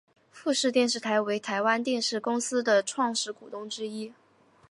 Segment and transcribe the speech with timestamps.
[0.31, 4.11] 富士电视台为台湾电视公司的创始股东之一。